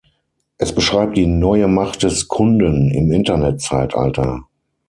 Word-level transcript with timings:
Es 0.57 0.73
beschreibt 0.73 1.15
die 1.15 1.27
„neue 1.27 1.67
Macht 1.67 2.01
des 2.01 2.27
Kunden“ 2.27 2.89
im 2.89 3.11
Internet-Zeitalter. 3.11 4.47